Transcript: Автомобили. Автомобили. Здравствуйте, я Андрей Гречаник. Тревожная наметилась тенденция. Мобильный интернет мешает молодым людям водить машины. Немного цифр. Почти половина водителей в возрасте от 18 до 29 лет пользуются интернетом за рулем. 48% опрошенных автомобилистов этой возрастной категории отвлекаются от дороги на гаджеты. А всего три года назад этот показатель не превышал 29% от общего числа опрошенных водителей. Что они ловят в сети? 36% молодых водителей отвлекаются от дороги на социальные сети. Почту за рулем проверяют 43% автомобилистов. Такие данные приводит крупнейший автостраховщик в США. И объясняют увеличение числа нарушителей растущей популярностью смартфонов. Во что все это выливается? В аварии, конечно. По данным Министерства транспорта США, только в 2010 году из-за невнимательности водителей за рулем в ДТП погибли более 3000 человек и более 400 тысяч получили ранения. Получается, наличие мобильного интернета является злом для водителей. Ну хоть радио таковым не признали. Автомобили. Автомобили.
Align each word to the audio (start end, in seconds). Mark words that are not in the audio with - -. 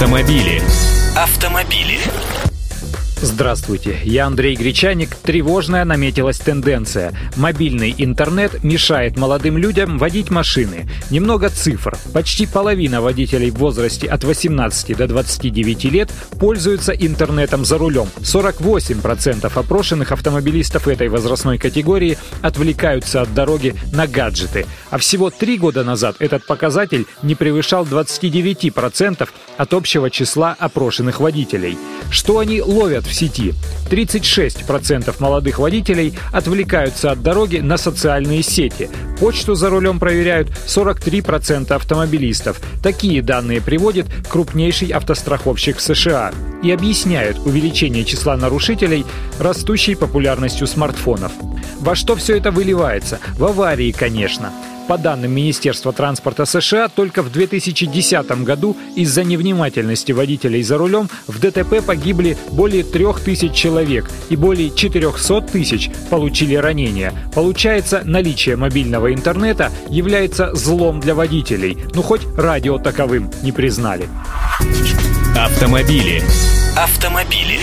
Автомобили. 0.00 0.62
Автомобили. 1.14 2.49
Здравствуйте, 3.22 3.98
я 4.02 4.24
Андрей 4.24 4.56
Гречаник. 4.56 5.14
Тревожная 5.14 5.84
наметилась 5.84 6.38
тенденция. 6.38 7.12
Мобильный 7.36 7.94
интернет 7.98 8.64
мешает 8.64 9.18
молодым 9.18 9.58
людям 9.58 9.98
водить 9.98 10.30
машины. 10.30 10.88
Немного 11.10 11.50
цифр. 11.50 11.98
Почти 12.14 12.46
половина 12.46 13.02
водителей 13.02 13.50
в 13.50 13.56
возрасте 13.56 14.06
от 14.06 14.24
18 14.24 14.96
до 14.96 15.06
29 15.06 15.84
лет 15.84 16.10
пользуются 16.38 16.92
интернетом 16.92 17.66
за 17.66 17.76
рулем. 17.76 18.08
48% 18.20 19.52
опрошенных 19.54 20.12
автомобилистов 20.12 20.88
этой 20.88 21.08
возрастной 21.08 21.58
категории 21.58 22.16
отвлекаются 22.40 23.20
от 23.20 23.34
дороги 23.34 23.74
на 23.92 24.06
гаджеты. 24.06 24.64
А 24.88 24.96
всего 24.96 25.28
три 25.28 25.58
года 25.58 25.84
назад 25.84 26.16
этот 26.20 26.46
показатель 26.46 27.04
не 27.22 27.34
превышал 27.34 27.84
29% 27.84 29.28
от 29.58 29.74
общего 29.74 30.08
числа 30.08 30.56
опрошенных 30.58 31.20
водителей. 31.20 31.76
Что 32.10 32.38
они 32.38 32.62
ловят 32.62 33.09
в 33.10 33.14
сети? 33.14 33.54
36% 33.90 35.14
молодых 35.18 35.58
водителей 35.58 36.14
отвлекаются 36.32 37.10
от 37.10 37.22
дороги 37.22 37.58
на 37.58 37.76
социальные 37.76 38.42
сети. 38.42 38.88
Почту 39.18 39.54
за 39.54 39.68
рулем 39.68 39.98
проверяют 39.98 40.48
43% 40.66 41.72
автомобилистов. 41.72 42.60
Такие 42.82 43.20
данные 43.20 43.60
приводит 43.60 44.06
крупнейший 44.28 44.88
автостраховщик 44.88 45.76
в 45.76 45.82
США. 45.82 46.32
И 46.62 46.70
объясняют 46.70 47.38
увеличение 47.44 48.04
числа 48.04 48.36
нарушителей 48.36 49.04
растущей 49.38 49.94
популярностью 49.94 50.66
смартфонов. 50.66 51.32
Во 51.80 51.94
что 51.94 52.16
все 52.16 52.36
это 52.36 52.50
выливается? 52.50 53.18
В 53.36 53.44
аварии, 53.44 53.92
конечно. 53.92 54.52
По 54.90 54.98
данным 54.98 55.30
Министерства 55.30 55.92
транспорта 55.92 56.44
США, 56.44 56.88
только 56.88 57.22
в 57.22 57.30
2010 57.30 58.28
году 58.42 58.76
из-за 58.96 59.22
невнимательности 59.22 60.10
водителей 60.10 60.64
за 60.64 60.78
рулем 60.78 61.08
в 61.28 61.38
ДТП 61.38 61.80
погибли 61.80 62.36
более 62.50 62.82
3000 62.82 63.54
человек 63.54 64.10
и 64.30 64.34
более 64.34 64.74
400 64.74 65.42
тысяч 65.42 65.92
получили 66.10 66.56
ранения. 66.56 67.12
Получается, 67.32 68.02
наличие 68.04 68.56
мобильного 68.56 69.14
интернета 69.14 69.70
является 69.88 70.52
злом 70.56 70.98
для 70.98 71.14
водителей. 71.14 71.78
Ну 71.94 72.02
хоть 72.02 72.22
радио 72.36 72.78
таковым 72.78 73.30
не 73.44 73.52
признали. 73.52 74.08
Автомобили. 75.36 76.20
Автомобили. 76.76 77.60